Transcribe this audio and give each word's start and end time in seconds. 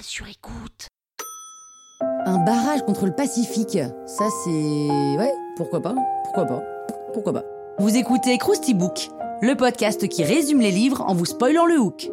Sur 0.00 0.26
écoute. 0.26 0.88
Un 2.24 2.44
barrage 2.44 2.82
contre 2.82 3.06
le 3.06 3.12
Pacifique. 3.12 3.78
Ça, 4.06 4.24
c'est. 4.44 4.50
Ouais, 4.50 5.32
pourquoi 5.56 5.80
pas 5.80 5.94
Pourquoi 6.24 6.46
pas 6.46 6.62
Pourquoi 7.12 7.32
pas 7.32 7.44
Vous 7.78 7.96
écoutez 7.96 8.36
Krusty 8.38 8.74
Book, 8.74 9.10
le 9.42 9.54
podcast 9.54 10.08
qui 10.08 10.24
résume 10.24 10.60
les 10.60 10.70
livres 10.70 11.02
en 11.02 11.14
vous 11.14 11.24
spoilant 11.24 11.66
le 11.66 11.78
hook. 11.78 12.10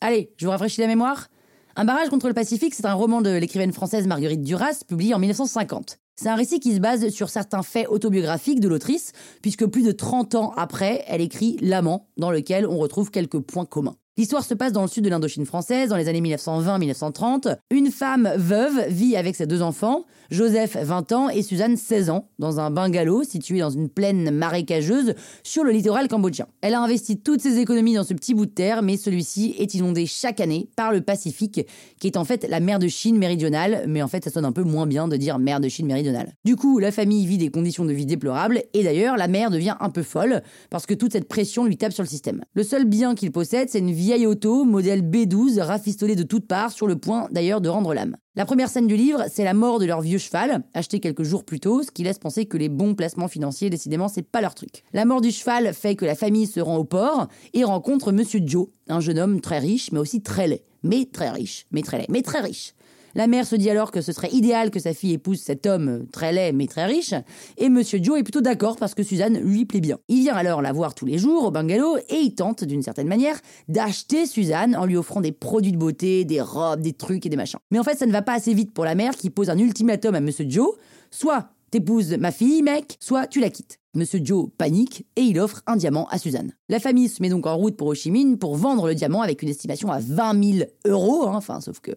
Allez, 0.00 0.32
je 0.36 0.46
vous 0.46 0.50
rafraîchis 0.50 0.80
la 0.80 0.86
mémoire 0.86 1.28
Un 1.76 1.84
barrage 1.84 2.08
contre 2.08 2.28
le 2.28 2.34
Pacifique, 2.34 2.74
c'est 2.74 2.86
un 2.86 2.94
roman 2.94 3.20
de 3.20 3.30
l'écrivaine 3.30 3.72
française 3.72 4.06
Marguerite 4.06 4.42
Duras, 4.42 4.84
publié 4.86 5.14
en 5.14 5.18
1950. 5.18 5.98
C'est 6.16 6.28
un 6.28 6.36
récit 6.36 6.60
qui 6.60 6.74
se 6.74 6.80
base 6.80 7.08
sur 7.08 7.28
certains 7.28 7.62
faits 7.62 7.88
autobiographiques 7.88 8.60
de 8.60 8.68
l'autrice, 8.68 9.12
puisque 9.42 9.66
plus 9.66 9.82
de 9.82 9.92
30 9.92 10.36
ans 10.36 10.52
après, 10.56 11.04
elle 11.08 11.20
écrit 11.20 11.56
L'amant, 11.60 12.08
dans 12.16 12.30
lequel 12.30 12.66
on 12.66 12.78
retrouve 12.78 13.10
quelques 13.10 13.40
points 13.40 13.64
communs. 13.64 13.96
L'histoire 14.16 14.44
se 14.44 14.54
passe 14.54 14.70
dans 14.70 14.82
le 14.82 14.86
sud 14.86 15.02
de 15.02 15.10
l'Indochine 15.10 15.44
française, 15.44 15.88
dans 15.88 15.96
les 15.96 16.06
années 16.06 16.20
1920-1930. 16.20 17.56
Une 17.72 17.90
femme 17.90 18.30
veuve 18.36 18.86
vit 18.88 19.16
avec 19.16 19.34
ses 19.34 19.48
deux 19.48 19.60
enfants, 19.60 20.04
Joseph 20.30 20.76
20 20.80 21.10
ans 21.10 21.28
et 21.30 21.42
Suzanne 21.42 21.76
16 21.76 22.10
ans, 22.10 22.28
dans 22.38 22.60
un 22.60 22.70
bungalow 22.70 23.24
situé 23.24 23.58
dans 23.58 23.70
une 23.70 23.88
plaine 23.88 24.30
marécageuse 24.30 25.14
sur 25.42 25.64
le 25.64 25.72
littoral 25.72 26.06
cambodgien. 26.06 26.46
Elle 26.60 26.74
a 26.74 26.80
investi 26.80 27.18
toutes 27.18 27.40
ses 27.40 27.58
économies 27.58 27.94
dans 27.94 28.04
ce 28.04 28.14
petit 28.14 28.34
bout 28.34 28.46
de 28.46 28.52
terre, 28.52 28.82
mais 28.82 28.96
celui-ci 28.96 29.56
est 29.58 29.74
inondé 29.74 30.06
chaque 30.06 30.38
année 30.40 30.68
par 30.76 30.92
le 30.92 31.00
Pacifique, 31.00 31.66
qui 31.98 32.06
est 32.06 32.16
en 32.16 32.24
fait 32.24 32.46
la 32.48 32.60
mer 32.60 32.78
de 32.78 32.86
Chine 32.86 33.18
méridionale, 33.18 33.84
mais 33.88 34.00
en 34.00 34.08
fait 34.08 34.22
ça 34.22 34.30
sonne 34.30 34.44
un 34.44 34.52
peu 34.52 34.62
moins 34.62 34.86
bien 34.86 35.08
de 35.08 35.16
dire 35.16 35.40
mer 35.40 35.58
de 35.58 35.68
Chine 35.68 35.86
méridionale. 35.86 36.34
Du 36.44 36.54
coup, 36.54 36.78
la 36.78 36.92
famille 36.92 37.26
vit 37.26 37.38
des 37.38 37.50
conditions 37.50 37.84
de 37.84 37.92
vie 37.92 38.06
déplorables, 38.06 38.62
et 38.74 38.84
d'ailleurs 38.84 39.16
la 39.16 39.26
mère 39.26 39.50
devient 39.50 39.74
un 39.80 39.90
peu 39.90 40.04
folle, 40.04 40.42
parce 40.70 40.86
que 40.86 40.94
toute 40.94 41.10
cette 41.10 41.26
pression 41.26 41.64
lui 41.64 41.76
tape 41.76 41.92
sur 41.92 42.04
le 42.04 42.08
système. 42.08 42.42
Le 42.54 42.62
seul 42.62 42.84
bien 42.84 43.16
qu'il 43.16 43.32
possède, 43.32 43.70
c'est 43.70 43.80
une 43.80 43.90
vieille 44.04 44.26
auto, 44.26 44.66
modèle 44.66 45.00
B12, 45.00 45.62
rafistolée 45.62 46.14
de 46.14 46.24
toutes 46.24 46.46
parts, 46.46 46.72
sur 46.72 46.86
le 46.86 46.96
point 46.96 47.26
d'ailleurs 47.30 47.62
de 47.62 47.70
rendre 47.70 47.94
l'âme. 47.94 48.18
La 48.36 48.44
première 48.44 48.68
scène 48.68 48.86
du 48.86 48.96
livre, 48.96 49.24
c'est 49.32 49.44
la 49.44 49.54
mort 49.54 49.78
de 49.78 49.86
leur 49.86 50.02
vieux 50.02 50.18
cheval, 50.18 50.62
acheté 50.74 51.00
quelques 51.00 51.22
jours 51.22 51.42
plus 51.42 51.58
tôt, 51.58 51.82
ce 51.82 51.90
qui 51.90 52.02
laisse 52.02 52.18
penser 52.18 52.44
que 52.44 52.58
les 52.58 52.68
bons 52.68 52.94
placements 52.94 53.28
financiers, 53.28 53.70
décidément, 53.70 54.08
c'est 54.08 54.20
pas 54.20 54.42
leur 54.42 54.54
truc. 54.54 54.84
La 54.92 55.06
mort 55.06 55.22
du 55.22 55.30
cheval 55.30 55.72
fait 55.72 55.96
que 55.96 56.04
la 56.04 56.14
famille 56.14 56.46
se 56.46 56.60
rend 56.60 56.76
au 56.76 56.84
port 56.84 57.28
et 57.54 57.64
rencontre 57.64 58.12
Monsieur 58.12 58.42
Joe, 58.44 58.66
un 58.88 59.00
jeune 59.00 59.18
homme 59.18 59.40
très 59.40 59.58
riche, 59.58 59.90
mais 59.90 60.00
aussi 60.00 60.20
très 60.20 60.48
laid. 60.48 60.64
Mais 60.82 61.06
très 61.10 61.30
riche, 61.30 61.64
mais 61.70 61.80
très 61.80 61.96
laid, 61.96 62.06
mais 62.10 62.20
très 62.20 62.40
riche. 62.40 62.74
La 63.14 63.26
mère 63.26 63.46
se 63.46 63.56
dit 63.56 63.70
alors 63.70 63.90
que 63.90 64.00
ce 64.00 64.12
serait 64.12 64.32
idéal 64.32 64.70
que 64.70 64.80
sa 64.80 64.92
fille 64.92 65.12
épouse 65.12 65.40
cet 65.40 65.66
homme 65.66 66.06
très 66.12 66.32
laid 66.32 66.52
mais 66.52 66.66
très 66.66 66.86
riche, 66.86 67.14
et 67.58 67.68
Monsieur 67.68 67.98
Joe 68.02 68.18
est 68.18 68.22
plutôt 68.22 68.40
d'accord 68.40 68.76
parce 68.76 68.94
que 68.94 69.02
Suzanne 69.02 69.38
lui 69.38 69.64
plaît 69.64 69.80
bien. 69.80 69.98
Il 70.08 70.22
vient 70.22 70.34
alors 70.34 70.62
la 70.62 70.72
voir 70.72 70.94
tous 70.94 71.06
les 71.06 71.18
jours 71.18 71.44
au 71.44 71.50
bungalow 71.50 71.96
et 71.96 72.16
il 72.16 72.34
tente, 72.34 72.64
d'une 72.64 72.82
certaine 72.82 73.08
manière, 73.08 73.38
d'acheter 73.68 74.26
Suzanne 74.26 74.76
en 74.76 74.86
lui 74.86 74.96
offrant 74.96 75.20
des 75.20 75.32
produits 75.32 75.72
de 75.72 75.78
beauté, 75.78 76.24
des 76.24 76.40
robes, 76.40 76.80
des 76.80 76.92
trucs 76.92 77.24
et 77.26 77.28
des 77.28 77.36
machins. 77.36 77.60
Mais 77.70 77.78
en 77.78 77.84
fait, 77.84 77.96
ça 77.96 78.06
ne 78.06 78.12
va 78.12 78.22
pas 78.22 78.34
assez 78.34 78.54
vite 78.54 78.72
pour 78.74 78.84
la 78.84 78.94
mère 78.94 79.16
qui 79.16 79.30
pose 79.30 79.50
un 79.50 79.58
ultimatum 79.58 80.14
à 80.14 80.20
Monsieur 80.20 80.46
Joe, 80.48 80.74
soit 81.10 81.50
t'épouses 81.70 82.16
ma 82.18 82.32
fille, 82.32 82.62
mec, 82.62 82.96
soit 83.00 83.26
tu 83.26 83.40
la 83.40 83.50
quittes. 83.50 83.80
Monsieur 83.94 84.20
Joe 84.22 84.48
panique 84.58 85.06
et 85.14 85.22
il 85.22 85.38
offre 85.38 85.62
un 85.66 85.76
diamant 85.76 86.06
à 86.08 86.18
Suzanne. 86.18 86.52
La 86.68 86.80
famille 86.80 87.08
se 87.08 87.22
met 87.22 87.28
donc 87.28 87.46
en 87.46 87.56
route 87.56 87.76
pour 87.76 87.86
Ho 87.88 87.94
Chi 87.94 88.10
Minh 88.10 88.38
pour 88.38 88.56
vendre 88.56 88.88
le 88.88 88.94
diamant 88.94 89.22
avec 89.22 89.42
une 89.42 89.48
estimation 89.48 89.90
à 89.90 90.00
20 90.00 90.58
000 90.58 90.68
euros, 90.86 91.28
hein. 91.28 91.34
enfin, 91.34 91.60
sauf 91.60 91.78
que 91.78 91.92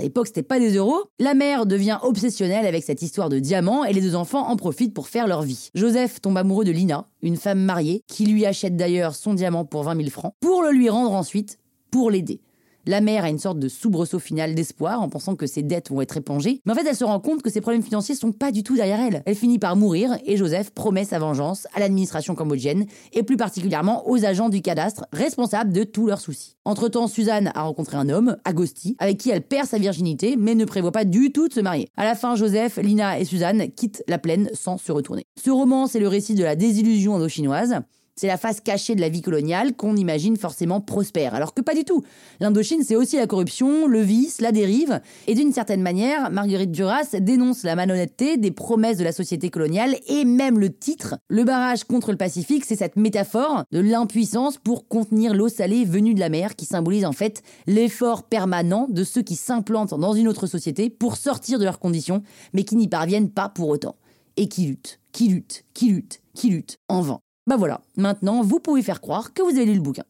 à 0.00 0.02
l'époque, 0.02 0.28
c'était 0.28 0.42
pas 0.42 0.58
des 0.58 0.76
euros. 0.76 1.04
La 1.18 1.34
mère 1.34 1.66
devient 1.66 1.98
obsessionnelle 2.02 2.64
avec 2.64 2.84
cette 2.84 3.02
histoire 3.02 3.28
de 3.28 3.38
diamants 3.38 3.84
et 3.84 3.92
les 3.92 4.00
deux 4.00 4.14
enfants 4.14 4.48
en 4.48 4.56
profitent 4.56 4.94
pour 4.94 5.08
faire 5.08 5.26
leur 5.26 5.42
vie. 5.42 5.68
Joseph 5.74 6.22
tombe 6.22 6.38
amoureux 6.38 6.64
de 6.64 6.70
Lina, 6.70 7.06
une 7.22 7.36
femme 7.36 7.60
mariée, 7.60 8.02
qui 8.06 8.24
lui 8.24 8.46
achète 8.46 8.76
d'ailleurs 8.76 9.14
son 9.14 9.34
diamant 9.34 9.66
pour 9.66 9.82
20 9.82 9.96
000 9.96 10.08
francs, 10.08 10.32
pour 10.40 10.62
le 10.62 10.70
lui 10.70 10.88
rendre 10.88 11.12
ensuite, 11.12 11.58
pour 11.90 12.10
l'aider. 12.10 12.40
La 12.90 13.00
mère 13.00 13.22
a 13.22 13.28
une 13.28 13.38
sorte 13.38 13.60
de 13.60 13.68
soubresaut 13.68 14.18
final 14.18 14.56
d'espoir 14.56 15.00
en 15.00 15.08
pensant 15.08 15.36
que 15.36 15.46
ses 15.46 15.62
dettes 15.62 15.90
vont 15.90 16.00
être 16.00 16.16
épongées, 16.16 16.60
mais 16.66 16.72
en 16.72 16.74
fait 16.74 16.84
elle 16.84 16.96
se 16.96 17.04
rend 17.04 17.20
compte 17.20 17.40
que 17.40 17.48
ses 17.48 17.60
problèmes 17.60 17.84
financiers 17.84 18.16
sont 18.16 18.32
pas 18.32 18.50
du 18.50 18.64
tout 18.64 18.74
derrière 18.74 18.98
elle. 18.98 19.22
Elle 19.26 19.36
finit 19.36 19.60
par 19.60 19.76
mourir 19.76 20.18
et 20.26 20.36
Joseph 20.36 20.70
promet 20.72 21.04
sa 21.04 21.20
vengeance 21.20 21.68
à 21.72 21.78
l'administration 21.78 22.34
cambodgienne 22.34 22.86
et 23.12 23.22
plus 23.22 23.36
particulièrement 23.36 24.10
aux 24.10 24.24
agents 24.24 24.48
du 24.48 24.60
cadastre 24.60 25.06
responsables 25.12 25.72
de 25.72 25.84
tous 25.84 26.08
leurs 26.08 26.20
soucis. 26.20 26.56
Entre-temps, 26.64 27.06
Suzanne 27.06 27.52
a 27.54 27.62
rencontré 27.62 27.96
un 27.96 28.08
homme, 28.08 28.36
Agosti, 28.44 28.96
avec 28.98 29.18
qui 29.18 29.30
elle 29.30 29.42
perd 29.42 29.68
sa 29.68 29.78
virginité 29.78 30.34
mais 30.36 30.56
ne 30.56 30.64
prévoit 30.64 30.90
pas 30.90 31.04
du 31.04 31.30
tout 31.30 31.46
de 31.46 31.54
se 31.54 31.60
marier. 31.60 31.86
À 31.96 32.02
la 32.02 32.16
fin, 32.16 32.34
Joseph, 32.34 32.76
Lina 32.78 33.20
et 33.20 33.24
Suzanne 33.24 33.70
quittent 33.70 34.02
la 34.08 34.18
plaine 34.18 34.50
sans 34.52 34.78
se 34.78 34.90
retourner. 34.90 35.26
Ce 35.40 35.50
roman, 35.50 35.86
c'est 35.86 36.00
le 36.00 36.08
récit 36.08 36.34
de 36.34 36.42
la 36.42 36.56
désillusion 36.56 37.14
indo-chinoise. 37.14 37.82
C'est 38.20 38.26
la 38.26 38.36
face 38.36 38.60
cachée 38.60 38.94
de 38.94 39.00
la 39.00 39.08
vie 39.08 39.22
coloniale 39.22 39.74
qu'on 39.74 39.96
imagine 39.96 40.36
forcément 40.36 40.82
prospère, 40.82 41.34
alors 41.34 41.54
que 41.54 41.62
pas 41.62 41.74
du 41.74 41.84
tout. 41.84 42.04
L'Indochine, 42.38 42.82
c'est 42.82 42.94
aussi 42.94 43.16
la 43.16 43.26
corruption, 43.26 43.86
le 43.86 44.02
vice, 44.02 44.42
la 44.42 44.52
dérive, 44.52 45.00
et 45.26 45.34
d'une 45.34 45.54
certaine 45.54 45.80
manière, 45.80 46.30
Marguerite 46.30 46.70
Duras 46.70 47.18
dénonce 47.18 47.62
la 47.62 47.76
malhonnêteté 47.76 48.36
des 48.36 48.50
promesses 48.50 48.98
de 48.98 49.04
la 49.04 49.12
société 49.12 49.48
coloniale 49.48 49.96
et 50.06 50.26
même 50.26 50.58
le 50.58 50.70
titre. 50.70 51.16
Le 51.28 51.44
barrage 51.44 51.84
contre 51.84 52.10
le 52.10 52.18
Pacifique, 52.18 52.66
c'est 52.66 52.76
cette 52.76 52.96
métaphore 52.96 53.64
de 53.72 53.80
l'impuissance 53.80 54.58
pour 54.58 54.86
contenir 54.86 55.32
l'eau 55.32 55.48
salée 55.48 55.86
venue 55.86 56.12
de 56.12 56.20
la 56.20 56.28
mer 56.28 56.56
qui 56.56 56.66
symbolise 56.66 57.06
en 57.06 57.12
fait 57.12 57.42
l'effort 57.66 58.24
permanent 58.24 58.86
de 58.90 59.02
ceux 59.02 59.22
qui 59.22 59.34
s'implantent 59.34 59.98
dans 59.98 60.12
une 60.12 60.28
autre 60.28 60.46
société 60.46 60.90
pour 60.90 61.16
sortir 61.16 61.58
de 61.58 61.64
leurs 61.64 61.78
conditions, 61.78 62.22
mais 62.52 62.64
qui 62.64 62.76
n'y 62.76 62.88
parviennent 62.88 63.30
pas 63.30 63.48
pour 63.48 63.70
autant. 63.70 63.96
Et 64.36 64.46
qui 64.46 64.66
luttent, 64.66 65.00
qui 65.10 65.28
luttent, 65.28 65.64
qui 65.72 65.88
luttent, 65.88 66.20
qui 66.34 66.50
luttent, 66.50 66.76
en 66.90 67.00
vain. 67.00 67.20
Bah 67.46 67.56
voilà, 67.56 67.80
maintenant 67.96 68.42
vous 68.42 68.60
pouvez 68.60 68.82
faire 68.82 69.00
croire 69.00 69.32
que 69.32 69.42
vous 69.42 69.50
avez 69.50 69.66
lu 69.66 69.74
le 69.74 69.80
bouquin. 69.80 70.04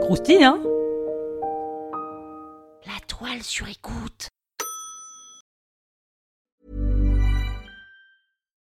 Croustille, 0.00 0.42
hein? 0.42 0.58
La 2.86 2.98
toile 3.06 3.42
sur 3.42 3.68
écoute. 3.68 4.28